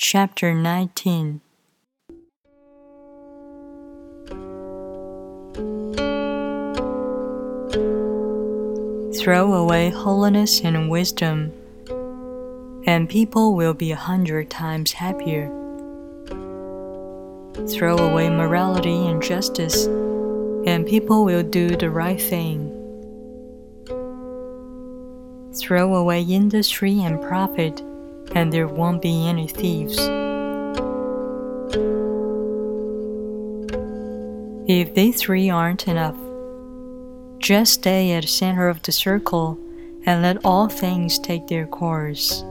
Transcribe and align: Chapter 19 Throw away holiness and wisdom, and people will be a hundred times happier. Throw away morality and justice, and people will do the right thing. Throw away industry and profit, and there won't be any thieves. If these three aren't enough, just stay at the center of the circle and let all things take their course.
Chapter 0.00 0.54
19 0.54 1.40
Throw 9.18 9.52
away 9.54 9.90
holiness 9.90 10.60
and 10.60 10.88
wisdom, 10.88 11.50
and 12.86 13.08
people 13.08 13.56
will 13.56 13.74
be 13.74 13.90
a 13.90 13.96
hundred 13.96 14.50
times 14.50 14.92
happier. 14.92 15.48
Throw 17.68 17.98
away 17.98 18.30
morality 18.30 19.08
and 19.08 19.20
justice, 19.20 19.86
and 20.64 20.86
people 20.86 21.24
will 21.24 21.42
do 21.42 21.70
the 21.70 21.90
right 21.90 22.22
thing. 22.22 22.70
Throw 25.56 25.96
away 25.96 26.22
industry 26.22 27.00
and 27.02 27.20
profit, 27.20 27.82
and 28.34 28.52
there 28.52 28.68
won't 28.68 29.02
be 29.02 29.28
any 29.28 29.48
thieves. 29.48 29.98
If 34.68 34.94
these 34.94 35.20
three 35.20 35.48
aren't 35.48 35.88
enough, 35.88 36.16
just 37.38 37.72
stay 37.74 38.12
at 38.12 38.22
the 38.22 38.28
center 38.28 38.68
of 38.68 38.82
the 38.82 38.92
circle 38.92 39.58
and 40.04 40.22
let 40.22 40.44
all 40.44 40.68
things 40.68 41.18
take 41.18 41.46
their 41.46 41.66
course. 41.66 42.44